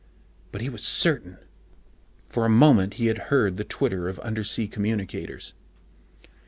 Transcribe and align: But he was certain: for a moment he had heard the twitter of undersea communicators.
But 0.51 0.61
he 0.61 0.69
was 0.69 0.81
certain: 0.83 1.37
for 2.27 2.43
a 2.43 2.49
moment 2.49 2.95
he 2.95 3.05
had 3.05 3.29
heard 3.29 3.57
the 3.57 3.63
twitter 3.63 4.09
of 4.09 4.17
undersea 4.21 4.67
communicators. 4.67 5.53